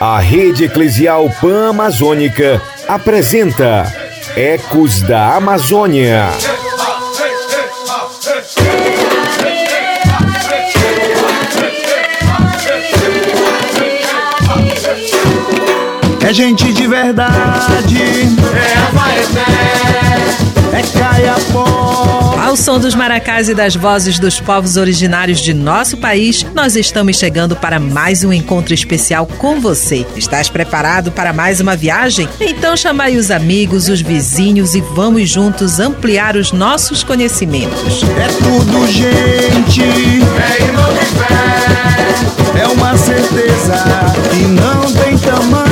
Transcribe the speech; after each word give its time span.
A 0.00 0.20
Rede 0.20 0.64
Eclesial 0.64 1.28
Pan-Amazônica 1.40 2.62
apresenta 2.86 3.92
Ecos 4.36 5.02
da 5.02 5.34
Amazônia. 5.34 6.28
É 16.20 16.34
gente 16.34 16.72
de 16.72 16.86
verdade. 16.86 17.96
É 18.02 18.88
Abaeté. 18.88 18.97
Som 22.58 22.78
dos 22.78 22.94
maracás 22.94 23.48
e 23.48 23.54
das 23.54 23.76
vozes 23.76 24.18
dos 24.18 24.40
povos 24.40 24.76
originários 24.76 25.40
de 25.40 25.54
nosso 25.54 25.96
país, 25.96 26.44
nós 26.54 26.74
estamos 26.74 27.16
chegando 27.16 27.54
para 27.54 27.78
mais 27.78 28.24
um 28.24 28.32
encontro 28.32 28.74
especial 28.74 29.26
com 29.26 29.60
você. 29.60 30.04
Estás 30.16 30.48
preparado 30.48 31.12
para 31.12 31.32
mais 31.32 31.60
uma 31.60 31.76
viagem? 31.76 32.28
Então 32.40 32.76
chama 32.76 33.04
aí 33.04 33.16
os 33.16 33.30
amigos, 33.30 33.88
os 33.88 34.00
vizinhos 34.00 34.74
e 34.74 34.80
vamos 34.80 35.30
juntos 35.30 35.78
ampliar 35.78 36.36
os 36.36 36.50
nossos 36.50 37.04
conhecimentos. 37.04 38.02
É 38.02 38.28
tudo 38.42 38.86
gente. 38.88 39.82
É 39.82 40.62
irmão 40.62 40.92
de 40.92 41.06
fé. 41.16 42.60
É 42.60 42.66
uma 42.66 42.96
certeza 42.96 43.84
que 44.32 44.42
não 44.42 44.92
tem 44.92 45.16
tamanho. 45.18 45.67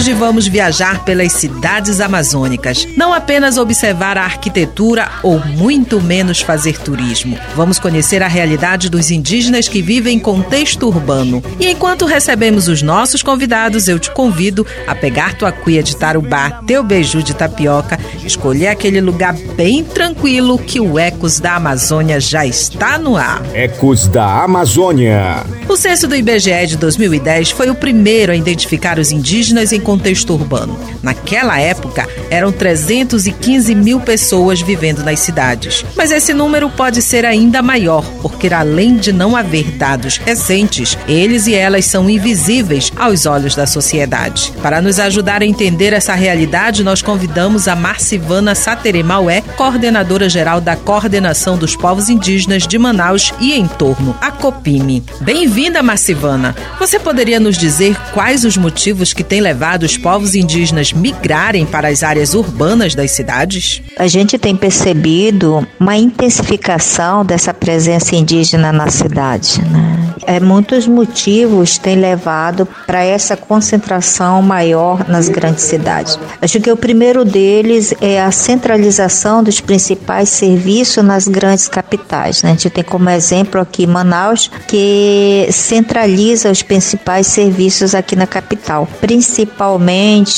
Hoje 0.00 0.14
vamos 0.14 0.46
viajar 0.46 1.04
pelas 1.04 1.30
cidades 1.32 2.00
amazônicas. 2.00 2.88
Não 2.96 3.12
apenas 3.12 3.58
observar 3.58 4.16
a 4.16 4.24
arquitetura 4.24 5.06
ou 5.22 5.38
muito 5.46 6.00
menos 6.00 6.40
fazer 6.40 6.78
turismo. 6.78 7.38
Vamos 7.54 7.78
conhecer 7.78 8.22
a 8.22 8.26
realidade 8.26 8.88
dos 8.88 9.10
indígenas 9.10 9.68
que 9.68 9.82
vivem 9.82 10.16
em 10.16 10.18
contexto 10.18 10.86
urbano. 10.86 11.42
E 11.58 11.68
enquanto 11.68 12.06
recebemos 12.06 12.66
os 12.66 12.80
nossos 12.80 13.22
convidados, 13.22 13.88
eu 13.88 13.98
te 13.98 14.10
convido 14.10 14.66
a 14.86 14.94
pegar 14.94 15.34
tua 15.34 15.52
cuia 15.52 15.82
de 15.82 15.94
tarubá, 15.94 16.62
teu 16.66 16.82
beiju 16.82 17.22
de 17.22 17.34
tapioca, 17.34 18.00
escolher 18.24 18.68
aquele 18.68 19.02
lugar 19.02 19.34
bem 19.54 19.84
tranquilo 19.84 20.56
que 20.56 20.80
o 20.80 20.98
Ecos 20.98 21.38
da 21.38 21.56
Amazônia 21.56 22.18
já 22.18 22.46
está 22.46 22.98
no 22.98 23.18
ar. 23.18 23.42
Ecos 23.52 24.08
da 24.08 24.44
Amazônia. 24.44 25.44
O 25.68 25.76
censo 25.76 26.08
do 26.08 26.16
IBGE 26.16 26.68
de 26.68 26.76
2010 26.78 27.50
foi 27.50 27.68
o 27.68 27.74
primeiro 27.74 28.32
a 28.32 28.34
identificar 28.34 28.98
os 28.98 29.12
indígenas 29.12 29.74
em 29.74 29.89
contexto 29.90 30.34
urbano. 30.34 30.78
Naquela 31.02 31.58
época, 31.58 32.08
eram 32.30 32.52
315 32.52 33.74
mil 33.74 33.98
pessoas 33.98 34.60
vivendo 34.60 35.02
nas 35.02 35.18
cidades. 35.18 35.84
Mas 35.96 36.12
esse 36.12 36.32
número 36.32 36.70
pode 36.70 37.02
ser 37.02 37.24
ainda 37.24 37.60
maior, 37.60 38.04
porque 38.22 38.46
além 38.54 38.96
de 38.96 39.12
não 39.12 39.34
haver 39.34 39.64
dados 39.72 40.16
recentes, 40.16 40.96
eles 41.08 41.48
e 41.48 41.54
elas 41.54 41.86
são 41.86 42.08
invisíveis 42.08 42.92
aos 42.96 43.26
olhos 43.26 43.56
da 43.56 43.66
sociedade. 43.66 44.52
Para 44.62 44.80
nos 44.80 45.00
ajudar 45.00 45.42
a 45.42 45.46
entender 45.46 45.92
essa 45.92 46.14
realidade, 46.14 46.84
nós 46.84 47.02
convidamos 47.02 47.66
a 47.66 47.74
Marcivana 47.74 48.54
Sateremaué, 48.54 49.40
coordenadora 49.56 50.28
geral 50.28 50.60
da 50.60 50.76
Coordenação 50.76 51.58
dos 51.58 51.74
Povos 51.74 52.08
Indígenas 52.08 52.64
de 52.64 52.78
Manaus 52.78 53.34
e 53.40 53.58
entorno, 53.58 54.16
a 54.20 54.30
COPIME. 54.30 55.02
Bem-vinda, 55.20 55.82
Marcivana. 55.82 56.54
Você 56.78 57.00
poderia 57.00 57.40
nos 57.40 57.58
dizer 57.58 57.96
quais 58.12 58.44
os 58.44 58.56
motivos 58.56 59.12
que 59.12 59.24
têm 59.24 59.40
levado 59.40 59.79
os 59.84 59.96
povos 59.96 60.34
indígenas 60.34 60.92
migrarem 60.92 61.66
para 61.66 61.88
as 61.88 62.02
áreas 62.02 62.34
urbanas 62.34 62.94
das 62.94 63.10
cidades? 63.10 63.82
A 63.98 64.06
gente 64.06 64.38
tem 64.38 64.56
percebido 64.56 65.66
uma 65.78 65.96
intensificação 65.96 67.24
dessa 67.24 67.52
presença 67.52 68.16
indígena 68.16 68.72
na 68.72 68.88
cidade. 68.88 69.60
Né? 69.62 70.14
É, 70.26 70.38
muitos 70.38 70.86
motivos 70.86 71.78
têm 71.78 71.96
levado 71.96 72.66
para 72.86 73.02
essa 73.02 73.36
concentração 73.36 74.42
maior 74.42 75.08
nas 75.08 75.28
grandes 75.28 75.64
cidades. 75.64 76.18
Acho 76.40 76.60
que 76.60 76.70
o 76.70 76.76
primeiro 76.76 77.24
deles 77.24 77.94
é 78.00 78.22
a 78.22 78.30
centralização 78.30 79.42
dos 79.42 79.60
principais 79.60 80.28
serviços 80.28 81.02
nas 81.02 81.26
grandes 81.26 81.68
capitais. 81.68 82.42
Né? 82.42 82.50
A 82.50 82.52
gente 82.52 82.70
tem 82.70 82.84
como 82.84 83.08
exemplo 83.10 83.60
aqui 83.60 83.86
Manaus, 83.86 84.50
que 84.68 85.48
centraliza 85.52 86.50
os 86.50 86.62
principais 86.62 87.26
serviços 87.26 87.94
aqui 87.94 88.14
na 88.14 88.26
capital, 88.26 88.88
principalmente 89.00 89.69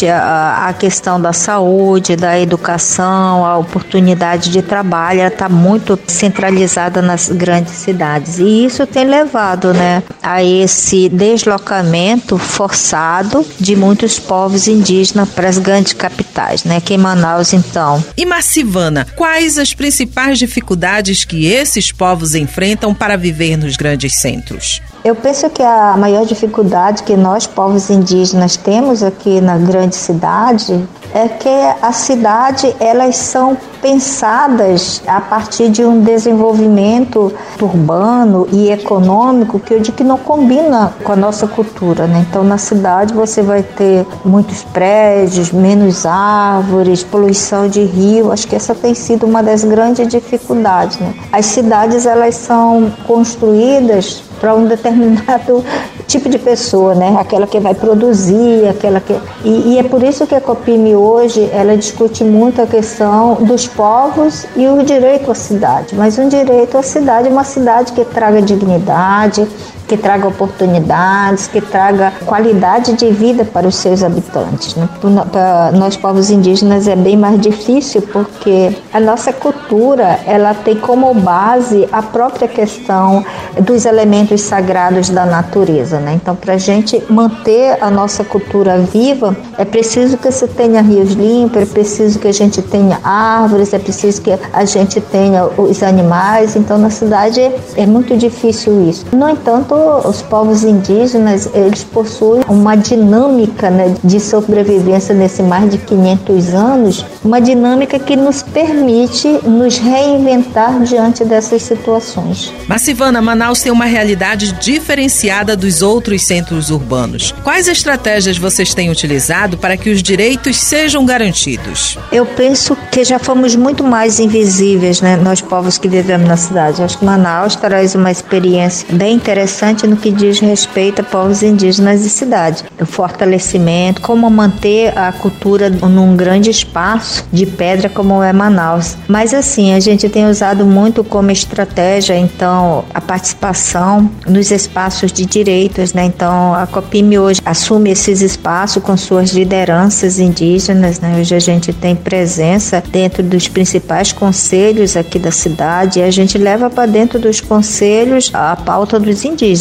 a, 0.09 0.69
a 0.69 0.73
questão 0.73 1.21
da 1.21 1.33
saúde, 1.33 2.17
da 2.17 2.39
educação, 2.39 3.45
a 3.45 3.57
oportunidade 3.59 4.51
de 4.51 4.63
trabalho, 4.63 5.23
está 5.23 5.49
muito 5.49 5.99
centralizada 6.07 7.01
nas 7.01 7.29
grandes 7.29 7.75
cidades. 7.75 8.39
E 8.39 8.65
isso 8.65 8.87
tem 8.87 9.05
levado 9.05 9.73
né, 9.73 10.03
a 10.23 10.43
esse 10.43 11.09
deslocamento 11.09 12.37
forçado 12.39 13.47
de 13.59 13.77
muitos 13.77 14.19
povos 14.19 14.69
indígenas 14.69 15.29
para 15.29 15.49
as 15.49 15.59
grandes 15.59 15.93
capitais, 15.93 16.65
né, 16.65 16.81
que 16.81 16.95
em 16.95 16.99
Manaus, 16.99 17.53
então. 17.53 18.03
E 18.17 18.27
Massivana, 18.27 19.07
quais 19.17 19.59
as 19.59 19.75
principais 19.75 20.39
dificuldades 20.39 21.25
que 21.25 21.47
esses 21.47 21.93
povos 21.93 22.35
enfrentam 22.35 22.95
para 22.95 23.17
viver 23.17 23.57
nos 23.57 23.77
grandes 23.77 24.17
centros? 24.17 24.81
Eu 25.05 25.17
penso 25.17 25.51
que 25.51 25.63
a 25.65 25.97
maior 25.97 26.25
dificuldade 26.25 27.03
que 27.03 27.17
nós, 27.17 27.45
povos 27.45 27.91
indígenas, 27.91 28.57
temos 28.57 29.03
aqui 29.03 29.41
na 29.41 29.59
grande 29.59 29.97
cidade 29.97 30.81
é 31.13 31.27
que 31.27 31.49
a 31.83 31.91
cidade 31.93 32.75
elas 32.79 33.17
são 33.17 33.57
pensadas 33.83 35.03
a 35.07 35.21
partir 35.21 35.69
de 35.71 35.85
um 35.85 36.01
desenvolvimento 36.01 37.33
urbano 37.61 38.47
e 38.53 38.71
econômico 38.71 39.59
que 39.59 39.75
eu 39.75 39.81
digo 39.81 39.97
que 39.97 40.05
não 40.05 40.17
combina 40.17 40.95
com 41.03 41.13
a 41.13 41.17
nossa 41.17 41.49
cultura, 41.49 42.07
né? 42.07 42.25
Então 42.31 42.45
na 42.45 42.57
cidade 42.57 43.13
você 43.13 43.43
vai 43.43 43.65
ter 43.65 44.07
muitos 44.25 44.63
prédios, 44.63 45.51
menos 45.51 46.07
árvores, 46.07 47.03
poluição 47.03 47.69
de 47.69 47.83
rio. 47.83 48.31
Acho 48.31 48.47
que 48.47 48.55
essa 48.55 48.73
tem 48.73 48.95
sido 48.95 49.27
uma 49.27 49.43
das 49.43 49.65
grandes 49.65 50.07
dificuldades, 50.07 50.99
né? 50.99 51.13
As 51.33 51.47
cidades 51.47 52.07
elas 52.07 52.37
são 52.37 52.91
construídas 53.05 54.23
para 54.43 54.57
um 54.57 54.67
determinado 54.67 55.65
tipo 56.09 56.29
de 56.29 56.37
pessoa, 56.37 56.97
né? 56.97 57.17
Aquela 57.17 57.47
que 57.47 57.61
vai 57.61 57.75
produzir, 57.75 58.69
aquela 58.69 58.99
que 58.99 59.17
e, 59.45 59.75
e, 59.75 59.79
é 59.79 59.85
por 59.85 60.03
isso 60.03 60.27
que 60.27 60.35
a 60.35 60.41
Copime 60.41 60.97
hoje 60.97 61.49
ela 61.53 61.77
discute 61.77 62.25
muito 62.25 62.61
a 62.61 62.67
questão 62.67 63.35
dos 63.37 63.69
povos 63.69 64.45
e 64.57 64.67
o 64.67 64.83
direito 64.83 65.31
à 65.31 65.35
cidade, 65.35 65.95
mas 65.95 66.19
um 66.19 66.29
direito 66.29 66.77
à 66.77 66.83
cidade, 66.83 67.29
uma 67.29 67.45
cidade 67.45 67.93
que 67.93 68.05
traga 68.05 68.43
dignidade, 68.43 69.47
que 69.93 69.97
traga 69.99 70.27
oportunidades, 70.27 71.49
que 71.49 71.61
traga 71.61 72.15
qualidade 72.25 72.95
de 72.95 73.11
vida 73.11 73.45
para 73.45 73.69
os 73.69 73.75
seus 73.75 74.03
habitantes. 74.03 74.75
Né? 74.75 74.89
Para 75.31 75.71
nós 75.73 75.99
povos 75.99 76.31
indígenas 76.31 76.89
é 76.89 76.97
bem 76.97 77.15
mais 77.15 77.39
difícil 77.39 78.01
porque 78.01 78.75
a 78.91 78.99
nossa 78.99 79.35
cultura 79.35 80.19
ela 80.25 80.55
tem 80.55 80.77
como 80.77 81.13
base 81.13 81.87
a 81.93 82.01
própria 82.01 82.49
questão 82.49 83.23
dos 83.61 83.85
elementos 83.85 84.41
sagrados 84.41 85.11
da 85.11 85.27
natureza. 85.27 86.01
Né? 86.01 86.15
Então, 86.15 86.35
para 86.35 86.55
a 86.55 86.59
gente 86.59 87.05
manter 87.11 87.77
a 87.79 87.91
nossa 87.91 88.25
cultura 88.25 88.79
viva, 88.79 89.37
é 89.59 89.65
preciso 89.67 90.17
que 90.17 90.33
se 90.33 90.49
tenha 90.49 90.81
rios 90.81 91.13
limpos, 91.13 91.61
é 91.61 91.67
preciso 91.67 92.19
que 92.19 92.29
a 92.29 92.33
gente 92.33 92.63
tenha 92.63 92.99
árvores, 93.05 93.75
é 93.75 93.79
preciso 93.79 94.23
que 94.23 94.31
a 94.55 94.65
gente 94.65 95.03
tenha 95.03 95.45
os 95.45 95.83
animais. 95.83 96.57
Então, 96.57 96.79
na 96.79 96.89
cidade 96.89 97.43
é 97.77 97.85
muito 97.85 98.17
difícil 98.17 98.89
isso. 98.89 99.05
No 99.13 99.29
entanto, 99.29 99.82
os 99.83 100.23
povos 100.23 100.65
indígenas 100.65 101.49
eles 101.55 101.85
possuem 101.85 102.43
uma 102.49 102.77
dinâmica 102.77 103.71
né, 103.71 103.95
de 104.03 104.21
sobrevivência 104.21 105.15
nesse 105.15 105.43
mais 105.43 105.71
de 105.71 105.79
500 105.79 106.55
anos, 106.55 107.07
uma 107.25 107.41
dinâmica 107.41 107.99
que 107.99 108.17
nos 108.17 108.43
permite 108.43 109.29
nos 109.45 109.79
reinventar 109.79 110.81
diante 110.83 111.25
dessas 111.25 111.63
situações. 111.63 112.53
Massivana, 112.69 113.21
Manaus 113.21 113.61
tem 113.61 113.73
uma 113.73 113.85
realidade 113.85 114.53
diferenciada 114.53 115.57
dos 115.57 115.83
outros 115.83 116.23
centros 116.25 116.71
urbanos. 116.71 117.35
Quais 117.43 117.69
estratégias 117.69 118.39
vocês 118.39 118.75
têm 118.75 118.91
utilizado 118.91 119.57
para 119.59 119.77
que 119.77 119.91
os 119.91 120.03
direitos 120.03 120.57
sejam 120.61 121.05
garantidos? 121.05 121.99
Eu 122.11 122.27
penso 122.27 122.77
que 122.91 123.05
já 123.05 123.19
fomos 123.19 123.57
muito 123.57 123.83
mais 123.85 124.19
invisíveis, 124.19 125.01
né, 125.01 125.17
nós 125.17 125.41
povos 125.41 125.79
que 125.79 125.89
vivemos 125.89 126.29
na 126.29 126.37
cidade. 126.37 126.83
Acho 126.83 126.99
que 126.99 127.05
Manaus 127.05 127.57
traz 127.57 127.95
uma 127.95 128.11
experiência 128.11 128.87
bem 128.93 129.15
interessante 129.15 129.62
importante 129.63 129.87
no 129.87 129.97
que 129.97 130.11
diz 130.11 130.41
respeito 130.41 131.03
a 131.03 131.05
povos 131.05 131.41
indígenas 131.41 132.05
e 132.05 132.11
cidades. 132.11 132.65
O 132.81 132.85
fortalecimento, 132.85 134.01
como 134.01 134.29
manter 134.29 134.97
a 134.99 135.13
cultura 135.13 135.71
num 135.71 136.17
grande 136.17 136.51
espaço 136.51 137.25
de 137.33 137.47
pedra 137.47 137.89
como 137.89 138.21
é 138.23 138.33
Manaus. 138.33 138.97
Mas 139.07 139.33
assim, 139.33 139.73
a 139.73 139.79
gente 139.79 140.09
tem 140.09 140.29
usado 140.29 140.67
muito 140.67 141.05
como 141.05 141.31
estratégia, 141.31 142.17
então, 142.17 142.85
a 142.93 143.01
participação 143.01 144.11
nos 144.27 144.51
espaços 144.51 145.13
de 145.13 145.25
direitos, 145.25 145.93
né? 145.93 146.07
Então, 146.07 146.55
a 146.55 146.67
Copime 146.67 147.19
hoje 147.19 147.41
assume 147.45 147.91
esses 147.91 148.21
espaços 148.21 148.83
com 148.83 148.97
suas 148.97 149.31
lideranças 149.31 150.19
indígenas, 150.19 150.99
né? 150.99 151.21
Hoje 151.21 151.37
a 151.37 151.41
gente 151.41 151.73
tem 151.73 151.95
presença 151.95 152.83
dentro 152.91 153.23
dos 153.23 153.47
principais 153.47 154.13
conselhos 154.13 154.97
aqui 154.97 155.21
da 155.21 155.31
cidade 155.31 156.01
e 156.01 156.03
a 156.03 156.11
gente 156.11 156.37
leva 156.37 156.69
para 156.69 156.87
dentro 156.87 157.21
dos 157.21 157.41
conselhos 157.41 158.29
a 158.35 158.57
pauta 158.57 158.99
dos 158.99 159.25
indígenas 159.25 159.52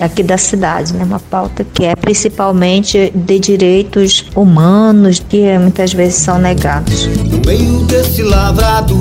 aqui 0.00 0.22
da 0.22 0.38
cidade, 0.38 0.92
né? 0.94 1.04
Uma 1.04 1.20
pauta 1.20 1.64
que 1.64 1.84
é 1.84 1.94
principalmente 1.94 3.12
de 3.14 3.38
direitos 3.38 4.26
humanos 4.34 5.22
que 5.28 5.58
muitas 5.58 5.92
vezes 5.92 6.16
são 6.16 6.38
negados. 6.38 7.06
No 7.06 7.38
meio 7.46 7.80
desse 7.84 8.22
lavrado, 8.22 8.96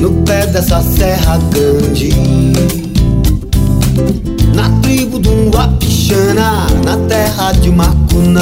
no 0.00 0.22
pé 0.24 0.46
dessa 0.46 0.82
serra 0.82 1.38
grande, 1.50 2.10
na 4.54 4.70
tribo 4.80 5.18
do 5.18 5.56
Wapixana, 5.56 6.66
na 6.84 6.96
terra 7.08 7.52
de 7.52 7.70
Macunaíma, 7.70 8.38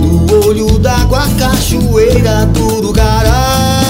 no 0.00 0.46
olho 0.46 0.78
d'água, 0.78 1.22
cachoeira 1.38 2.46
do 2.46 2.72
Maracá. 3.22 3.81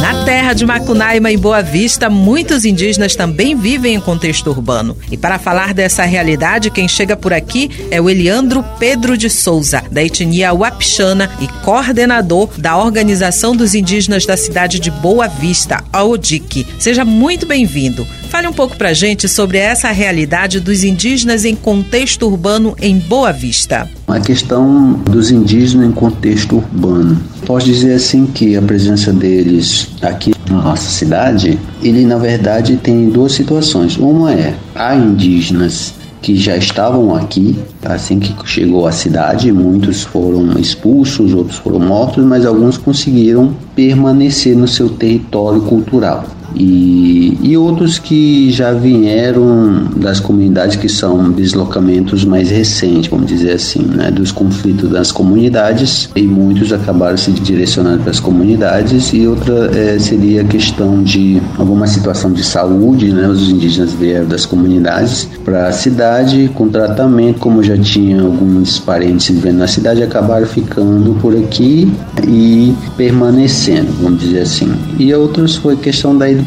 Na 0.00 0.24
terra 0.24 0.54
de 0.54 0.64
Macunaíma, 0.64 1.30
em 1.30 1.36
Boa 1.36 1.60
Vista, 1.60 2.08
muitos 2.08 2.64
indígenas 2.64 3.14
também 3.14 3.54
vivem 3.54 3.94
em 3.94 4.00
contexto 4.00 4.48
urbano. 4.48 4.96
E 5.10 5.18
para 5.18 5.38
falar 5.38 5.74
dessa 5.74 6.02
realidade, 6.04 6.70
quem 6.70 6.88
chega 6.88 7.14
por 7.14 7.34
aqui 7.34 7.70
é 7.90 8.00
o 8.00 8.08
Eliandro 8.08 8.64
Pedro 8.78 9.18
de 9.18 9.28
Souza, 9.28 9.82
da 9.90 10.02
etnia 10.02 10.54
Wapixana 10.54 11.30
e 11.42 11.48
coordenador 11.62 12.48
da 12.56 12.78
Organização 12.78 13.54
dos 13.54 13.74
Indígenas 13.74 14.24
da 14.24 14.36
cidade 14.36 14.80
de 14.80 14.90
Boa 14.90 15.28
Vista, 15.28 15.84
a 15.92 16.02
ODIC. 16.02 16.66
Seja 16.78 17.04
muito 17.04 17.44
bem-vindo. 17.44 18.06
Fale 18.30 18.48
um 18.48 18.52
pouco 18.52 18.76
pra 18.76 18.94
gente 18.94 19.28
sobre 19.28 19.58
essa 19.58 19.90
realidade 19.90 20.58
dos 20.58 20.84
indígenas 20.84 21.44
em 21.44 21.54
contexto 21.54 22.26
urbano 22.26 22.74
em 22.80 22.98
Boa 22.98 23.30
Vista. 23.30 23.88
A 24.08 24.18
questão 24.20 24.92
dos 24.92 25.30
indígenas 25.30 25.86
em 25.86 25.92
contexto 25.92 26.56
urbano. 26.56 27.33
Posso 27.46 27.66
dizer 27.66 27.94
assim 27.94 28.26
que 28.26 28.56
a 28.56 28.62
presença 28.62 29.12
deles 29.12 29.88
aqui 30.00 30.32
na 30.50 30.62
nossa 30.62 30.88
cidade, 30.88 31.58
ele 31.82 32.04
na 32.04 32.16
verdade 32.16 32.76
tem 32.76 33.10
duas 33.10 33.32
situações. 33.32 33.96
Uma 33.96 34.32
é 34.32 34.54
há 34.74 34.94
indígenas 34.94 35.94
que 36.22 36.36
já 36.36 36.56
estavam 36.56 37.14
aqui 37.14 37.54
assim 37.84 38.18
que 38.18 38.34
chegou 38.48 38.86
à 38.86 38.92
cidade, 38.92 39.52
muitos 39.52 40.02
foram 40.02 40.58
expulsos, 40.58 41.34
outros 41.34 41.58
foram 41.58 41.78
mortos, 41.78 42.24
mas 42.24 42.46
alguns 42.46 42.78
conseguiram 42.78 43.54
permanecer 43.76 44.56
no 44.56 44.66
seu 44.66 44.88
território 44.88 45.60
cultural. 45.60 46.24
E, 46.54 47.36
e 47.42 47.56
outros 47.56 47.98
que 47.98 48.50
já 48.50 48.72
vieram 48.72 49.88
das 49.96 50.20
comunidades 50.20 50.76
que 50.76 50.88
são 50.88 51.30
deslocamentos 51.30 52.24
mais 52.24 52.50
recentes, 52.50 53.08
vamos 53.08 53.26
dizer 53.26 53.52
assim, 53.52 53.82
né, 53.82 54.10
dos 54.10 54.30
conflitos 54.30 54.90
das 54.90 55.10
comunidades, 55.10 56.08
e 56.14 56.22
muitos 56.22 56.72
acabaram 56.72 57.16
se 57.16 57.30
direcionando 57.32 58.02
para 58.02 58.10
as 58.10 58.20
comunidades, 58.20 59.12
e 59.12 59.26
outra 59.26 59.70
é, 59.74 59.98
seria 59.98 60.42
a 60.42 60.44
questão 60.44 61.02
de 61.02 61.40
alguma 61.58 61.86
situação 61.86 62.32
de 62.32 62.44
saúde, 62.44 63.12
né, 63.12 63.28
os 63.28 63.48
indígenas 63.50 63.92
vieram 63.92 64.26
das 64.26 64.46
comunidades 64.46 65.28
para 65.44 65.68
a 65.68 65.72
cidade 65.72 66.50
com 66.54 66.68
tratamento, 66.68 67.38
como 67.40 67.62
já 67.62 67.76
tinha 67.76 68.22
alguns 68.22 68.78
parentes 68.78 69.28
vivendo 69.28 69.58
na 69.58 69.66
cidade, 69.66 70.02
acabaram 70.02 70.46
ficando 70.46 71.14
por 71.20 71.36
aqui 71.36 71.92
e 72.26 72.74
permanecendo, 72.96 73.92
vamos 74.00 74.20
dizer 74.20 74.40
assim. 74.40 74.72
E 74.98 75.12
outros 75.12 75.56
foi 75.56 75.76
questão 75.76 76.16
da 76.16 76.30
educação. 76.30 76.43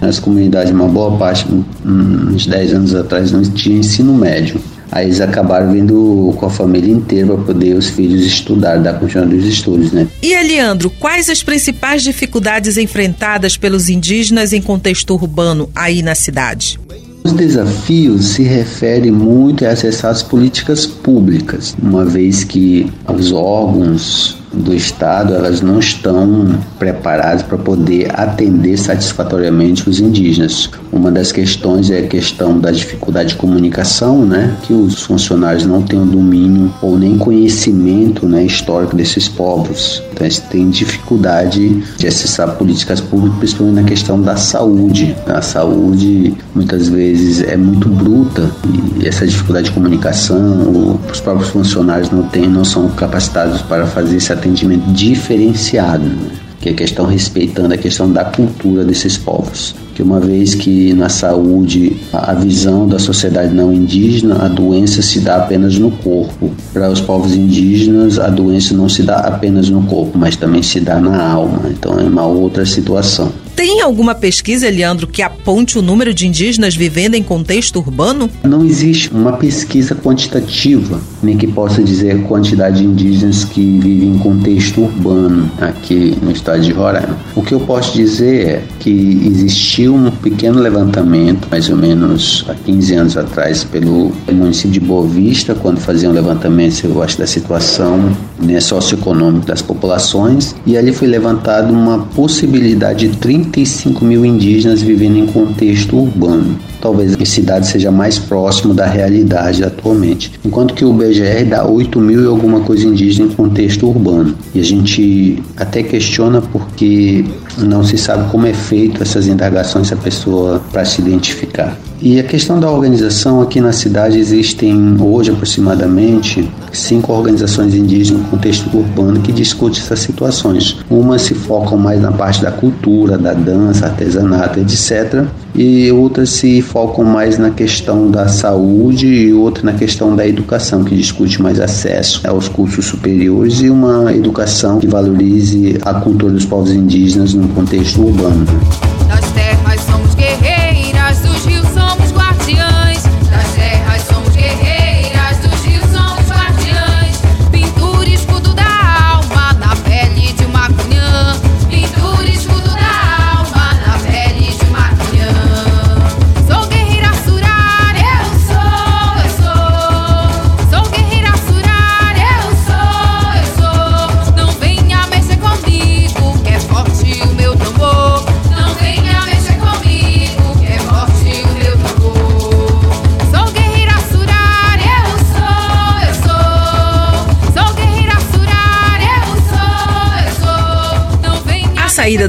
Nas 0.00 0.18
comunidades, 0.18 0.72
uma 0.72 0.88
boa 0.88 1.16
parte, 1.18 1.46
uns 1.84 2.46
10 2.46 2.74
anos 2.74 2.94
atrás, 2.94 3.30
não 3.32 3.42
tinha 3.42 3.78
ensino 3.78 4.14
médio. 4.14 4.60
Aí 4.92 5.06
eles 5.06 5.20
acabaram 5.20 5.70
vindo 5.70 6.34
com 6.36 6.46
a 6.46 6.50
família 6.50 6.92
inteira 6.92 7.26
para 7.26 7.44
poder 7.44 7.76
os 7.76 7.88
filhos 7.88 8.26
estudar, 8.26 8.76
dar 8.78 8.94
continuidade 8.94 9.36
dos 9.40 9.46
estudos, 9.46 9.92
né? 9.92 10.08
E, 10.20 10.32
Eliandro, 10.32 10.90
quais 10.90 11.30
as 11.30 11.42
principais 11.42 12.02
dificuldades 12.02 12.76
enfrentadas 12.76 13.56
pelos 13.56 13.88
indígenas 13.88 14.52
em 14.52 14.60
contexto 14.60 15.14
urbano 15.14 15.70
aí 15.76 16.02
na 16.02 16.16
cidade? 16.16 16.80
Os 17.22 17.32
desafios 17.32 18.28
se 18.30 18.42
referem 18.42 19.12
muito 19.12 19.64
a 19.64 19.70
acessar 19.70 20.10
as 20.10 20.22
políticas 20.22 20.86
públicas, 20.86 21.76
uma 21.80 22.04
vez 22.04 22.42
que 22.42 22.90
os 23.06 23.30
órgãos 23.30 24.39
do 24.52 24.74
Estado 24.74 25.34
elas 25.34 25.60
não 25.60 25.78
estão 25.78 26.58
preparadas 26.78 27.42
para 27.42 27.56
poder 27.58 28.10
atender 28.14 28.76
satisfatoriamente 28.76 29.88
os 29.88 30.00
indígenas. 30.00 30.70
Uma 30.92 31.10
das 31.10 31.30
questões 31.30 31.90
é 31.90 32.00
a 32.00 32.06
questão 32.06 32.58
da 32.58 32.70
dificuldade 32.70 33.30
de 33.30 33.36
comunicação, 33.36 34.24
né, 34.24 34.56
que 34.62 34.72
os 34.72 35.02
funcionários 35.02 35.64
não 35.64 35.82
têm 35.82 36.00
o 36.00 36.04
domínio 36.04 36.72
ou 36.82 36.98
nem 36.98 37.16
conhecimento 37.16 38.26
né, 38.26 38.44
histórico 38.44 38.96
desses 38.96 39.28
povos. 39.28 40.02
Então, 40.12 40.26
eles 40.26 40.38
têm 40.38 40.68
dificuldade 40.68 41.82
de 41.96 42.06
acessar 42.06 42.56
políticas 42.56 43.00
públicas, 43.00 43.38
principalmente 43.38 43.74
na 43.74 43.84
questão 43.84 44.20
da 44.20 44.36
saúde. 44.36 45.16
A 45.26 45.40
saúde 45.40 46.34
muitas 46.54 46.88
vezes 46.88 47.42
é 47.42 47.56
muito 47.56 47.88
bruta 47.88 48.50
e 48.98 49.06
essa 49.06 49.26
dificuldade 49.26 49.66
de 49.66 49.72
comunicação, 49.72 50.98
os 51.10 51.20
próprios 51.20 51.50
funcionários 51.50 52.10
não 52.10 52.24
têm, 52.24 52.48
não 52.48 52.64
são 52.64 52.88
capacitados 52.90 53.62
para 53.62 53.86
fazer 53.86 54.16
esse 54.16 54.32
atendimento 54.40 54.90
diferenciado, 54.92 56.04
né? 56.04 56.30
que 56.60 56.68
é 56.68 56.72
a 56.72 56.74
questão 56.74 57.06
respeitando 57.06 57.72
a 57.72 57.76
questão 57.76 58.10
da 58.10 58.24
cultura 58.24 58.84
desses 58.84 59.16
povos. 59.16 59.74
Uma 60.02 60.20
vez 60.20 60.54
que 60.54 60.92
na 60.94 61.08
saúde 61.08 61.96
a 62.12 62.34
visão 62.34 62.88
da 62.88 62.98
sociedade 62.98 63.54
não 63.54 63.72
indígena, 63.72 64.44
a 64.44 64.48
doença 64.48 65.02
se 65.02 65.20
dá 65.20 65.36
apenas 65.36 65.78
no 65.78 65.90
corpo. 65.90 66.50
Para 66.72 66.90
os 66.90 67.00
povos 67.00 67.34
indígenas, 67.34 68.18
a 68.18 68.28
doença 68.28 68.74
não 68.74 68.88
se 68.88 69.02
dá 69.02 69.16
apenas 69.16 69.68
no 69.68 69.82
corpo, 69.82 70.18
mas 70.18 70.36
também 70.36 70.62
se 70.62 70.80
dá 70.80 71.00
na 71.00 71.22
alma. 71.22 71.62
Então 71.70 71.98
é 71.98 72.04
uma 72.04 72.26
outra 72.26 72.64
situação. 72.64 73.32
Tem 73.60 73.82
alguma 73.82 74.14
pesquisa, 74.14 74.66
Eliandro, 74.66 75.06
que 75.06 75.20
aponte 75.20 75.78
o 75.78 75.82
número 75.82 76.14
de 76.14 76.26
indígenas 76.26 76.74
vivendo 76.74 77.14
em 77.14 77.22
contexto 77.22 77.78
urbano? 77.78 78.30
Não 78.42 78.64
existe 78.64 79.10
uma 79.12 79.34
pesquisa 79.34 79.94
quantitativa, 79.94 80.98
nem 81.22 81.36
que 81.36 81.46
possa 81.46 81.82
dizer 81.82 82.12
a 82.12 82.18
quantidade 82.22 82.78
de 82.78 82.86
indígenas 82.86 83.44
que 83.44 83.78
vivem 83.78 84.14
em 84.14 84.18
contexto 84.18 84.80
urbano 84.80 85.50
aqui 85.60 86.16
no 86.22 86.30
estado 86.30 86.62
de 86.62 86.72
Roraima. 86.72 87.18
O 87.36 87.42
que 87.42 87.52
eu 87.52 87.60
posso 87.60 87.92
dizer 87.92 88.46
é 88.46 88.64
que 88.78 88.90
existiu 89.26 89.89
um 89.90 90.10
pequeno 90.10 90.60
levantamento, 90.60 91.48
mais 91.50 91.68
ou 91.68 91.76
menos 91.76 92.44
há 92.48 92.54
15 92.54 92.94
anos 92.94 93.16
atrás, 93.16 93.64
pelo 93.64 94.12
município 94.30 94.70
de 94.70 94.80
Boa 94.80 95.06
Vista, 95.06 95.54
quando 95.54 95.78
faziam 95.78 96.12
um 96.12 96.14
levantamento, 96.14 96.84
eu 96.84 97.02
acho, 97.02 97.18
da 97.18 97.26
situação 97.26 98.16
né, 98.40 98.60
socioeconômica 98.60 99.46
das 99.46 99.62
populações, 99.62 100.54
e 100.66 100.76
ali 100.76 100.92
foi 100.92 101.08
levantado 101.08 101.72
uma 101.72 101.98
possibilidade 101.98 103.08
de 103.08 103.16
30 103.16 103.50
35 103.50 104.04
mil 104.04 104.24
indígenas 104.24 104.82
vivendo 104.82 105.16
em 105.16 105.26
contexto 105.26 105.96
urbano. 105.96 106.58
Talvez 106.80 107.14
a 107.20 107.24
cidade 107.24 107.66
seja 107.66 107.90
mais 107.90 108.18
próximo 108.18 108.72
da 108.72 108.86
realidade 108.86 109.62
atualmente. 109.62 110.32
Enquanto 110.44 110.74
que 110.74 110.84
o 110.84 110.92
BGR 110.92 111.44
dá 111.48 111.66
8 111.66 112.00
mil 112.00 112.22
e 112.22 112.26
alguma 112.26 112.60
coisa 112.60 112.86
indígena 112.86 113.30
em 113.30 113.34
contexto 113.34 113.86
urbano. 113.86 114.34
E 114.54 114.60
a 114.60 114.64
gente 114.64 115.42
até 115.56 115.82
questiona 115.82 116.40
porque 116.40 117.24
não 117.58 117.84
se 117.84 117.98
sabe 117.98 118.30
como 118.30 118.46
é 118.46 118.54
feito 118.54 119.02
essas 119.02 119.26
indagações 119.26 119.92
a 119.92 119.96
pessoa 119.96 120.60
para 120.72 120.84
se 120.84 121.00
identificar. 121.00 121.78
E 122.02 122.18
a 122.18 122.22
questão 122.22 122.58
da 122.58 122.70
organização 122.70 123.42
aqui 123.42 123.60
na 123.60 123.72
cidade 123.72 124.18
existem 124.18 124.96
hoje 124.98 125.30
aproximadamente 125.30 126.48
cinco 126.72 127.12
organizações 127.12 127.74
indígenas 127.74 128.22
no 128.22 128.28
contexto 128.28 128.74
urbano 128.74 129.20
que 129.20 129.30
discutem 129.30 129.82
essas 129.82 130.00
situações. 130.00 130.78
Umas 130.88 131.20
se 131.20 131.34
focam 131.34 131.76
mais 131.76 132.00
na 132.00 132.10
parte 132.10 132.40
da 132.40 132.50
cultura, 132.50 133.18
da 133.18 133.34
dança, 133.34 133.84
artesanato, 133.84 134.60
etc. 134.60 135.26
E 135.54 135.92
outras 135.92 136.30
se 136.30 136.62
focam 136.62 137.04
mais 137.04 137.36
na 137.36 137.50
questão 137.50 138.10
da 138.10 138.28
saúde 138.28 139.06
e 139.06 139.34
outra 139.34 139.70
na 139.70 139.74
questão 139.74 140.16
da 140.16 140.26
educação, 140.26 140.82
que 140.82 140.96
discute 140.96 141.42
mais 141.42 141.60
acesso 141.60 142.26
aos 142.26 142.48
cursos 142.48 142.86
superiores 142.86 143.60
e 143.60 143.68
uma 143.68 144.10
educação 144.14 144.78
que 144.78 144.86
valorize 144.86 145.76
a 145.82 145.92
cultura 145.92 146.32
dos 146.32 146.46
povos 146.46 146.72
indígenas 146.72 147.34
no 147.34 147.46
contexto 147.48 148.00
urbano. 148.00 148.46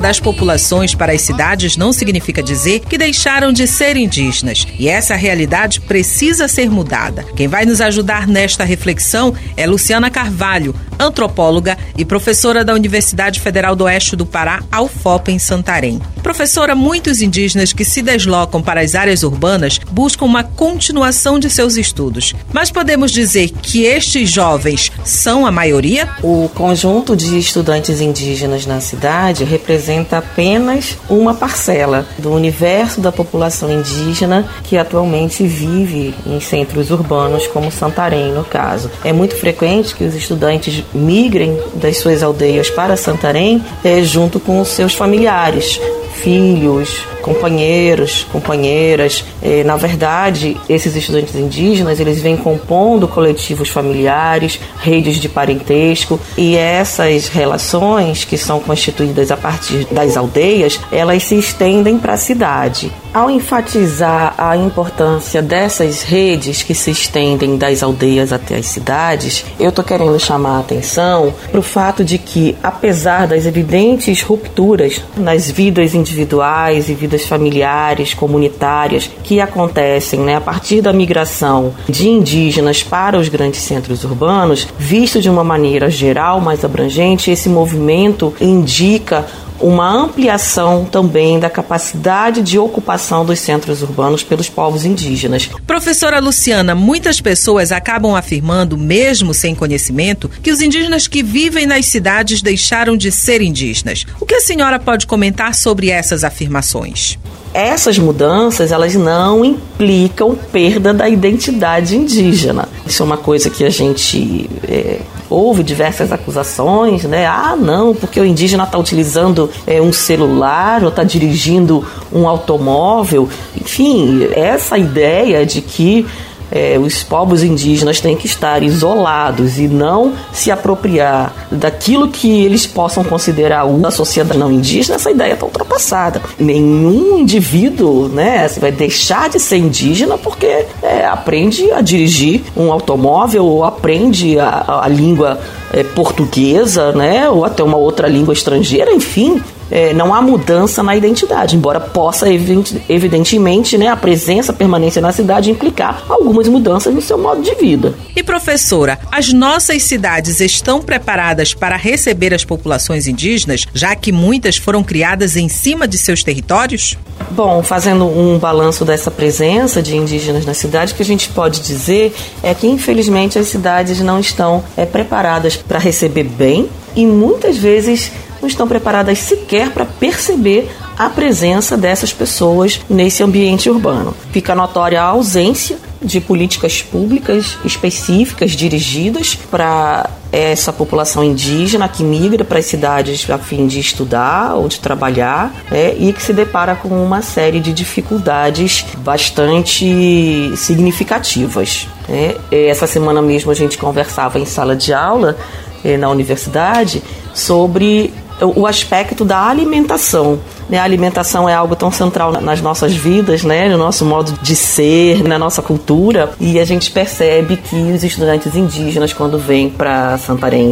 Das 0.01 0.19
populações 0.19 0.95
para 0.95 1.13
as 1.13 1.21
cidades 1.21 1.77
não 1.77 1.93
significa 1.93 2.41
dizer 2.41 2.79
que 2.79 2.97
deixaram 2.97 3.53
de 3.53 3.67
ser 3.67 3.95
indígenas, 3.95 4.67
e 4.79 4.89
essa 4.89 5.15
realidade 5.15 5.79
precisa 5.79 6.47
ser 6.47 6.69
mudada. 6.71 7.23
Quem 7.35 7.47
vai 7.47 7.65
nos 7.65 7.79
ajudar 7.79 8.27
nesta 8.27 8.63
reflexão 8.63 9.33
é 9.55 9.67
Luciana 9.67 10.09
Carvalho, 10.09 10.75
antropóloga 11.01 11.77
e 11.97 12.05
professora 12.05 12.63
da 12.63 12.73
Universidade 12.73 13.39
Federal 13.39 13.75
do 13.75 13.85
Oeste 13.85 14.15
do 14.15 14.25
Pará, 14.25 14.63
UFOP, 14.79 15.31
em 15.31 15.39
Santarém. 15.39 15.99
Professora, 16.21 16.75
muitos 16.75 17.21
indígenas 17.21 17.73
que 17.73 17.83
se 17.83 18.01
deslocam 18.01 18.61
para 18.61 18.81
as 18.81 18.93
áreas 18.93 19.23
urbanas 19.23 19.79
buscam 19.91 20.25
uma 20.25 20.43
continuação 20.43 21.39
de 21.39 21.49
seus 21.49 21.75
estudos. 21.75 22.33
Mas 22.53 22.69
podemos 22.69 23.11
dizer 23.11 23.49
que 23.49 23.83
estes 23.83 24.29
jovens 24.29 24.91
são 25.03 25.45
a 25.45 25.51
maioria? 25.51 26.07
O 26.21 26.49
conjunto 26.53 27.15
de 27.15 27.37
estudantes 27.37 28.01
indígenas 28.01 28.65
na 28.65 28.79
cidade 28.79 29.43
representa 29.43 30.19
apenas 30.19 30.97
uma 31.09 31.33
parcela 31.33 32.05
do 32.17 32.31
universo 32.31 33.01
da 33.01 33.11
população 33.11 33.71
indígena 33.71 34.47
que 34.63 34.77
atualmente 34.77 35.45
vive 35.45 36.13
em 36.25 36.39
centros 36.39 36.91
urbanos, 36.91 37.47
como 37.47 37.71
Santarém, 37.71 38.31
no 38.31 38.43
caso. 38.43 38.91
É 39.03 39.11
muito 39.11 39.35
frequente 39.35 39.95
que 39.95 40.03
os 40.03 40.13
estudantes 40.13 40.83
migrem 40.93 41.57
das 41.75 41.97
suas 41.97 42.21
aldeias 42.23 42.69
para 42.69 42.97
Santarém 42.97 43.63
é, 43.83 44.01
junto 44.03 44.39
com 44.39 44.59
os 44.61 44.69
seus 44.69 44.93
familiares 44.93 45.79
filhos, 46.21 47.03
companheiros, 47.21 48.25
companheiras. 48.31 49.23
É, 49.41 49.63
na 49.63 49.75
verdade, 49.75 50.57
esses 50.67 50.95
estudantes 50.95 51.35
indígenas 51.35 51.99
eles 51.99 52.21
vêm 52.21 52.37
compondo 52.37 53.07
coletivos 53.07 53.69
familiares, 53.69 54.59
redes 54.79 55.15
de 55.15 55.29
parentesco 55.29 56.19
e 56.37 56.55
essas 56.55 57.27
relações 57.27 58.23
que 58.23 58.37
são 58.37 58.59
constituídas 58.59 59.31
a 59.31 59.37
partir 59.37 59.85
das 59.91 60.17
aldeias, 60.17 60.79
elas 60.91 61.23
se 61.23 61.35
estendem 61.35 61.97
para 61.97 62.13
a 62.13 62.17
cidade. 62.17 62.91
Ao 63.13 63.29
enfatizar 63.29 64.33
a 64.37 64.55
importância 64.55 65.41
dessas 65.41 66.01
redes 66.01 66.63
que 66.63 66.73
se 66.73 66.91
estendem 66.91 67.57
das 67.57 67.83
aldeias 67.83 68.31
até 68.31 68.55
as 68.55 68.67
cidades, 68.67 69.43
eu 69.59 69.67
estou 69.67 69.83
querendo 69.83 70.17
chamar 70.17 70.55
a 70.55 70.59
atenção 70.61 71.33
para 71.51 71.59
o 71.59 71.63
fato 71.63 72.05
de 72.05 72.17
que, 72.17 72.55
apesar 72.63 73.27
das 73.27 73.45
evidentes 73.45 74.21
rupturas 74.21 75.01
nas 75.17 75.51
vidas 75.51 75.93
individuais 75.93 76.87
e 76.87 76.93
vidas 76.93 77.10
familiares, 77.25 78.13
comunitárias 78.13 79.09
que 79.23 79.39
acontecem 79.39 80.19
né, 80.19 80.35
a 80.35 80.41
partir 80.41 80.81
da 80.81 80.93
migração 80.93 81.73
de 81.87 82.09
indígenas 82.09 82.83
para 82.83 83.17
os 83.17 83.27
grandes 83.27 83.61
centros 83.61 84.03
urbanos, 84.03 84.67
visto 84.77 85.21
de 85.21 85.29
uma 85.29 85.43
maneira 85.43 85.89
geral, 85.89 86.39
mais 86.39 86.63
abrangente, 86.63 87.31
esse 87.31 87.49
movimento 87.49 88.33
indica 88.39 89.25
uma 89.61 89.89
ampliação 89.89 90.85
também 90.85 91.39
da 91.39 91.49
capacidade 91.49 92.41
de 92.41 92.57
ocupação 92.57 93.25
dos 93.25 93.39
centros 93.39 93.81
urbanos 93.81 94.23
pelos 94.23 94.49
povos 94.49 94.85
indígenas. 94.85 95.49
Professora 95.67 96.19
Luciana, 96.19 96.73
muitas 96.75 97.21
pessoas 97.21 97.71
acabam 97.71 98.15
afirmando, 98.15 98.77
mesmo 98.77 99.33
sem 99.33 99.53
conhecimento, 99.53 100.29
que 100.41 100.51
os 100.51 100.61
indígenas 100.61 101.07
que 101.07 101.23
vivem 101.23 101.65
nas 101.65 101.85
cidades 101.85 102.41
deixaram 102.41 102.97
de 102.97 103.11
ser 103.11 103.41
indígenas. 103.41 104.05
O 104.19 104.25
que 104.25 104.35
a 104.35 104.41
senhora 104.41 104.79
pode 104.79 105.05
comentar 105.07 105.53
sobre 105.53 105.89
essas 105.89 106.23
afirmações? 106.23 107.17
essas 107.53 107.97
mudanças 107.99 108.71
elas 108.71 108.95
não 108.95 109.43
implicam 109.43 110.35
perda 110.51 110.93
da 110.93 111.09
identidade 111.09 111.95
indígena. 111.95 112.67
Isso 112.85 113.03
é 113.03 113.05
uma 113.05 113.17
coisa 113.17 113.49
que 113.49 113.65
a 113.65 113.69
gente 113.69 114.49
é, 114.67 114.99
ouve 115.31 115.63
diversas 115.63 116.11
acusações, 116.11 117.03
né? 117.05 117.25
Ah, 117.25 117.55
não, 117.55 117.95
porque 117.95 118.19
o 118.19 118.25
indígena 118.25 118.63
está 118.63 118.77
utilizando 118.77 119.49
é, 119.65 119.81
um 119.81 119.93
celular 119.93 120.83
ou 120.83 120.89
está 120.89 121.03
dirigindo 121.03 121.85
um 122.11 122.27
automóvel. 122.27 123.29
Enfim, 123.59 124.27
essa 124.35 124.77
ideia 124.77 125.45
de 125.45 125.61
que 125.61 126.05
é, 126.51 126.77
os 126.77 127.01
povos 127.01 127.43
indígenas 127.43 128.01
têm 128.01 128.15
que 128.15 128.25
estar 128.25 128.61
isolados 128.61 129.57
e 129.57 129.67
não 129.67 130.13
se 130.33 130.51
apropriar 130.51 131.33
daquilo 131.49 132.09
que 132.09 132.43
eles 132.43 132.67
possam 132.67 133.03
considerar 133.03 133.65
uma 133.65 133.89
sociedade 133.89 134.37
não 134.37 134.51
indígena, 134.51 134.95
essa 134.95 135.09
ideia 135.09 135.33
está 135.33 135.45
ultrapassada. 135.45 136.21
Nenhum 136.37 137.19
indivíduo 137.19 138.09
né, 138.09 138.47
vai 138.59 138.71
deixar 138.71 139.29
de 139.29 139.39
ser 139.39 139.57
indígena 139.57 140.17
porque 140.17 140.65
é, 140.81 141.05
aprende 141.05 141.71
a 141.71 141.81
dirigir 141.81 142.41
um 142.55 142.71
automóvel 142.71 143.45
ou 143.45 143.63
aprende 143.63 144.37
a, 144.39 144.81
a 144.83 144.87
língua 144.87 145.39
é, 145.73 145.83
portuguesa, 145.83 146.91
né, 146.91 147.29
ou 147.29 147.45
até 147.45 147.63
uma 147.63 147.77
outra 147.77 148.07
língua 148.07 148.33
estrangeira, 148.33 148.91
enfim, 148.91 149.41
é, 149.71 149.93
não 149.93 150.13
há 150.13 150.21
mudança 150.21 150.83
na 150.83 150.95
identidade, 150.95 151.55
embora 151.55 151.79
possa, 151.79 152.27
evidentemente, 152.29 153.77
né, 153.77 153.87
a 153.87 153.95
presença, 153.95 154.51
a 154.51 154.55
permanência 154.55 155.01
na 155.01 155.13
cidade 155.13 155.49
implicar 155.49 156.03
algumas 156.09 156.47
mudanças 156.47 156.93
no 156.93 157.01
seu 157.01 157.17
modo 157.17 157.41
de 157.41 157.55
vida. 157.55 157.93
E 158.15 158.21
professora, 158.21 158.99
as 159.09 159.31
nossas 159.31 159.81
cidades 159.83 160.41
estão 160.41 160.81
preparadas 160.81 161.53
para 161.53 161.77
receber 161.77 162.33
as 162.33 162.43
populações 162.43 163.07
indígenas, 163.07 163.65
já 163.73 163.95
que 163.95 164.11
muitas 164.11 164.57
foram 164.57 164.83
criadas 164.83 165.37
em 165.37 165.47
cima 165.47 165.87
de 165.87 165.97
seus 165.97 166.23
territórios? 166.23 166.97
Bom, 167.31 167.63
fazendo 167.63 168.05
um 168.05 168.37
balanço 168.37 168.83
dessa 168.83 169.09
presença 169.09 169.81
de 169.81 169.95
indígenas 169.95 170.45
na 170.45 170.53
cidade, 170.53 170.91
o 170.91 170.95
que 170.95 171.03
a 171.03 171.05
gente 171.05 171.29
pode 171.29 171.61
dizer 171.61 172.13
é 172.43 172.53
que, 172.53 172.67
infelizmente, 172.67 173.39
as 173.39 173.47
cidades 173.47 174.01
não 174.01 174.19
estão 174.19 174.63
é, 174.75 174.85
preparadas 174.85 175.55
para 175.55 175.79
receber 175.79 176.23
bem 176.23 176.69
e 176.95 177.05
muitas 177.05 177.57
vezes 177.57 178.11
não 178.41 178.47
estão 178.47 178.67
preparadas 178.67 179.19
sequer 179.19 179.69
para 179.71 179.85
perceber 179.85 180.69
a 180.97 181.09
presença 181.09 181.77
dessas 181.77 182.11
pessoas 182.11 182.81
nesse 182.89 183.23
ambiente 183.23 183.69
urbano. 183.69 184.13
Fica 184.31 184.53
notória 184.53 185.01
a 185.01 185.05
ausência 185.05 185.77
de 186.01 186.19
políticas 186.19 186.81
públicas 186.81 187.57
específicas 187.63 188.51
dirigidas 188.51 189.35
para 189.35 190.09
essa 190.31 190.71
população 190.73 191.23
indígena 191.23 191.87
que 191.87 192.03
migra 192.03 192.43
para 192.43 192.59
as 192.59 192.65
cidades 192.65 193.29
a 193.29 193.37
fim 193.37 193.67
de 193.67 193.79
estudar 193.79 194.55
ou 194.55 194.67
de 194.67 194.79
trabalhar 194.79 195.53
né, 195.69 195.93
e 195.97 196.11
que 196.13 196.23
se 196.23 196.33
depara 196.33 196.75
com 196.75 196.89
uma 196.89 197.21
série 197.21 197.59
de 197.59 197.73
dificuldades 197.73 198.85
bastante 198.99 200.51
significativas. 200.55 201.87
Né. 202.07 202.35
Essa 202.51 202.87
semana 202.87 203.21
mesmo 203.21 203.51
a 203.51 203.55
gente 203.55 203.77
conversava 203.77 204.39
em 204.39 204.45
sala 204.45 204.75
de 204.75 204.93
aula 204.93 205.37
eh, 205.83 205.97
na 205.97 206.09
universidade 206.09 207.03
sobre 207.33 208.13
o 208.45 208.65
aspecto 208.65 209.23
da 209.23 209.47
alimentação. 209.47 210.39
Né? 210.69 210.77
A 210.77 210.83
alimentação 210.83 211.47
é 211.47 211.53
algo 211.53 211.75
tão 211.75 211.91
central 211.91 212.31
nas 212.41 212.61
nossas 212.61 212.93
vidas, 212.93 213.43
né? 213.43 213.69
no 213.69 213.77
nosso 213.77 214.05
modo 214.05 214.33
de 214.41 214.55
ser, 214.55 215.23
na 215.23 215.37
nossa 215.37 215.61
cultura, 215.61 216.31
e 216.39 216.59
a 216.59 216.65
gente 216.65 216.91
percebe 216.91 217.57
que 217.57 217.75
os 217.75 218.03
estudantes 218.03 218.55
indígenas, 218.55 219.13
quando 219.13 219.37
vêm 219.37 219.69
para 219.69 220.17
Santarém, 220.17 220.71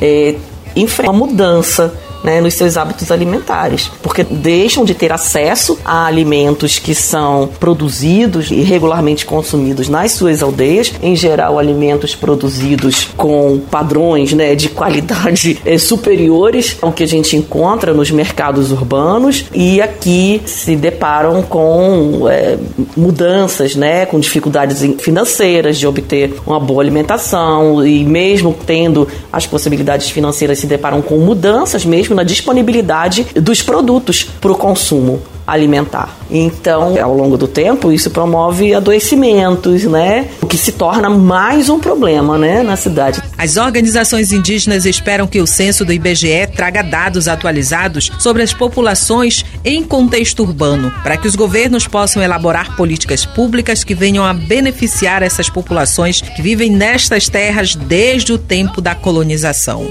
é, 0.00 0.34
enfrentam 0.76 1.14
uma 1.14 1.26
mudança 1.26 1.92
né, 2.22 2.40
nos 2.40 2.54
seus 2.54 2.76
hábitos 2.76 3.10
alimentares, 3.10 3.90
porque 4.02 4.24
deixam 4.24 4.84
de 4.84 4.94
ter 4.94 5.12
acesso 5.12 5.78
a 5.84 6.06
alimentos 6.06 6.78
que 6.78 6.94
são 6.94 7.48
produzidos 7.58 8.50
e 8.50 8.60
regularmente 8.62 9.24
consumidos 9.26 9.88
nas 9.88 10.12
suas 10.12 10.42
aldeias, 10.42 10.92
em 11.02 11.16
geral 11.16 11.58
alimentos 11.58 12.14
produzidos 12.14 13.08
com 13.16 13.60
padrões 13.70 14.32
né, 14.32 14.54
de 14.54 14.68
qualidade 14.68 15.58
é, 15.64 15.78
superiores 15.78 16.76
ao 16.80 16.92
que 16.92 17.02
a 17.02 17.08
gente 17.08 17.36
encontra 17.36 17.92
nos 17.92 18.10
mercados 18.10 18.72
urbanos 18.72 19.44
e 19.54 19.80
aqui 19.80 20.42
se 20.46 20.76
deparam 20.76 21.42
com 21.42 22.28
é, 22.28 22.58
mudanças, 22.96 23.74
né, 23.74 24.06
com 24.06 24.18
dificuldades 24.18 24.82
financeiras 24.98 25.78
de 25.78 25.86
obter 25.86 26.34
uma 26.46 26.60
boa 26.60 26.82
alimentação 26.82 27.86
e 27.86 28.04
mesmo 28.04 28.56
tendo 28.66 29.08
as 29.32 29.46
possibilidades 29.46 30.10
financeiras 30.10 30.58
se 30.58 30.66
deparam 30.66 31.00
com 31.02 31.16
mudanças 31.18 31.84
mesmo 31.84 32.09
mesmo 32.10 32.16
na 32.16 32.22
disponibilidade 32.22 33.26
dos 33.34 33.62
produtos 33.62 34.24
para 34.40 34.52
o 34.52 34.54
consumo 34.54 35.22
alimentar. 35.46 36.16
Então, 36.30 36.94
ao 37.02 37.12
longo 37.12 37.36
do 37.36 37.48
tempo, 37.48 37.90
isso 37.90 38.10
promove 38.10 38.72
adoecimentos, 38.72 39.82
né? 39.82 40.28
O 40.40 40.46
que 40.46 40.56
se 40.56 40.70
torna 40.70 41.10
mais 41.10 41.68
um 41.68 41.80
problema, 41.80 42.38
né, 42.38 42.62
na 42.62 42.76
cidade. 42.76 43.20
As 43.36 43.56
organizações 43.56 44.30
indígenas 44.30 44.86
esperam 44.86 45.26
que 45.26 45.40
o 45.40 45.46
censo 45.48 45.84
do 45.84 45.92
IBGE 45.92 46.46
traga 46.54 46.82
dados 46.82 47.26
atualizados 47.26 48.12
sobre 48.20 48.42
as 48.42 48.52
populações 48.52 49.44
em 49.64 49.82
contexto 49.82 50.44
urbano, 50.44 50.92
para 51.02 51.16
que 51.16 51.26
os 51.26 51.34
governos 51.34 51.88
possam 51.88 52.22
elaborar 52.22 52.76
políticas 52.76 53.26
públicas 53.26 53.82
que 53.82 53.94
venham 53.94 54.24
a 54.24 54.32
beneficiar 54.32 55.20
essas 55.20 55.50
populações 55.50 56.20
que 56.20 56.42
vivem 56.42 56.70
nestas 56.70 57.28
terras 57.28 57.74
desde 57.74 58.32
o 58.32 58.38
tempo 58.38 58.80
da 58.80 58.94
colonização. 58.94 59.88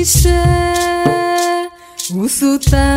Ixê, 0.00 0.42
o 2.14 2.28
suta 2.28 2.88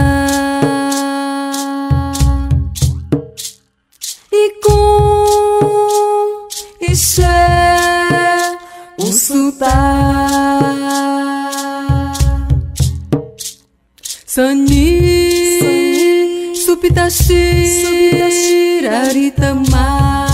e 4.31 4.43
com 4.63 6.47
Ixê, 6.81 7.21
o 8.97 9.05
sutá. 9.05 9.77
Sani, 14.25 14.95
supitashi, 16.55 17.43
supitashi, 17.83 18.87
aritamar. 18.87 20.24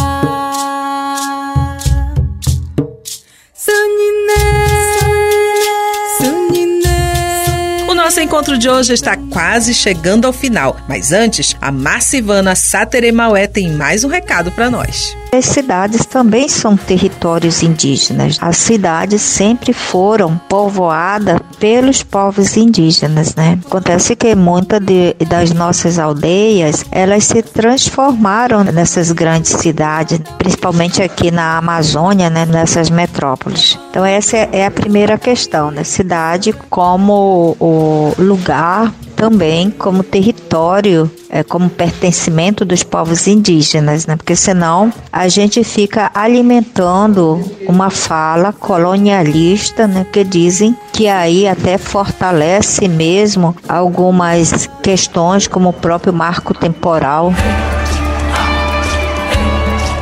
Encontro 8.32 8.58
de 8.58 8.70
hoje 8.70 8.94
está 8.94 9.18
quase 9.30 9.74
chegando 9.74 10.24
ao 10.24 10.32
final, 10.32 10.78
mas 10.88 11.12
antes, 11.12 11.54
a 11.60 11.70
Marcivana 11.70 12.56
Sateremaué 12.56 13.46
tem 13.46 13.70
mais 13.70 14.06
um 14.06 14.08
recado 14.08 14.50
para 14.54 14.70
nós. 14.70 15.18
As 15.34 15.46
cidades 15.46 16.06
também 16.06 16.50
são 16.50 16.76
territórios 16.76 17.64
indígenas. 17.64 18.38
As 18.42 18.58
cidades 18.58 19.22
sempre 19.22 19.72
foram 19.72 20.38
povoadas 20.38 21.40
pelos 21.58 22.04
povos 22.04 22.58
indígenas, 22.58 23.34
né? 23.36 23.58
Acontece 23.66 24.14
que 24.14 24.36
muitas 24.36 24.82
das 25.30 25.52
nossas 25.54 25.98
aldeias, 25.98 26.84
elas 26.92 27.24
se 27.24 27.42
transformaram 27.42 28.66
nessas 28.66 29.14
grandes 29.14 29.52
cidades, 29.54 30.20
principalmente 30.38 31.02
aqui 31.02 31.32
na 31.32 31.58
Amazônia, 31.58 32.30
né? 32.30 32.46
Nessas 32.46 32.90
metrópoles. 32.90 33.80
Então 33.90 34.04
essa 34.04 34.36
é 34.36 34.66
a 34.66 34.72
primeira 34.72 35.18
questão, 35.18 35.72
né? 35.72 35.86
Cidade 35.86 36.52
como 36.70 37.56
o 37.58 38.14
lugar 38.18 38.92
também 39.22 39.70
como 39.70 40.02
território, 40.02 41.10
é, 41.30 41.44
como 41.44 41.70
pertencimento 41.70 42.66
dos 42.66 42.82
povos 42.82 43.28
indígenas, 43.28 44.08
né? 44.08 44.16
porque 44.16 44.36
senão 44.36 44.92
a 45.14 45.28
gente 45.28 45.64
fica 45.64 46.10
alimentando 46.12 47.40
uma 47.68 47.92
fala 47.92 48.52
colonialista, 48.52 49.86
né? 49.86 50.08
que 50.12 50.24
dizem 50.24 50.76
que 50.92 51.08
aí 51.08 51.48
até 51.48 51.78
fortalece 51.78 52.88
mesmo 52.88 53.56
algumas 53.70 54.68
questões, 54.82 55.48
como 55.48 55.70
o 55.70 55.74
próprio 55.74 56.12
marco 56.12 56.56
temporal. 56.56 57.32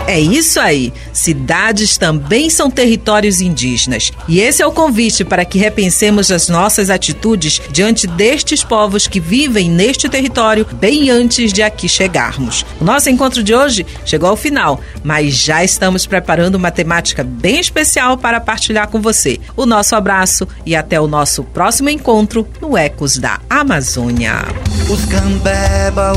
É 0.09 0.19
isso 0.19 0.59
aí. 0.59 0.91
Cidades 1.13 1.95
também 1.95 2.49
são 2.49 2.71
territórios 2.71 3.41
indígenas. 3.41 4.11
E 4.27 4.39
esse 4.39 4.59
é 4.59 4.65
o 4.65 4.71
convite 4.71 5.23
para 5.23 5.45
que 5.45 5.59
repensemos 5.59 6.31
as 6.31 6.49
nossas 6.49 6.89
atitudes 6.89 7.61
diante 7.71 8.07
destes 8.07 8.63
povos 8.63 9.05
que 9.05 9.19
vivem 9.19 9.69
neste 9.69 10.09
território 10.09 10.65
bem 10.73 11.11
antes 11.11 11.53
de 11.53 11.61
aqui 11.61 11.87
chegarmos. 11.87 12.65
O 12.81 12.83
nosso 12.83 13.07
encontro 13.07 13.43
de 13.43 13.53
hoje 13.53 13.85
chegou 14.03 14.29
ao 14.29 14.35
final, 14.35 14.81
mas 15.03 15.35
já 15.35 15.63
estamos 15.63 16.07
preparando 16.07 16.55
uma 16.55 16.71
temática 16.71 17.23
bem 17.23 17.59
especial 17.59 18.17
para 18.17 18.41
partilhar 18.41 18.87
com 18.87 18.99
você. 18.99 19.39
O 19.55 19.67
nosso 19.67 19.95
abraço 19.95 20.47
e 20.65 20.75
até 20.75 20.99
o 20.99 21.05
nosso 21.05 21.43
próximo 21.43 21.87
encontro 21.87 22.47
no 22.59 22.75
Ecos 22.75 23.19
da 23.19 23.39
Amazônia. 23.47 24.43
Os 24.89 25.05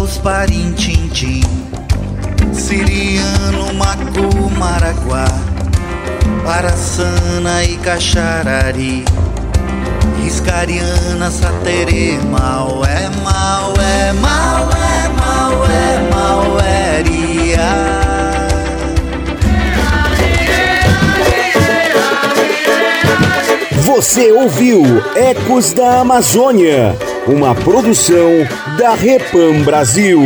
os 0.02 0.16
Siriano, 2.52 3.72
Macu, 3.74 4.50
Maraguá 4.58 5.24
Paraçana 6.44 7.64
e 7.64 7.76
Caxarari 7.78 9.04
Riscariana, 10.22 11.30
Saterê, 11.30 12.18
Maué, 12.30 13.10
Maué, 13.22 14.12
Maué, 14.12 15.08
Maué, 15.18 16.10
Mauéria 16.14 18.02
Você 23.94 24.32
ouviu 24.32 24.82
Ecos 25.14 25.72
da 25.74 26.00
Amazônia, 26.00 26.96
uma 27.26 27.54
produção 27.54 28.30
da 28.78 28.94
Repam 28.94 29.62
Brasil. 29.62 30.20